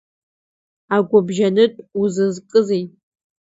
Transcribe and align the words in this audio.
Агәыбжьанытә 0.95 1.79
узызкызеи? 2.01 2.83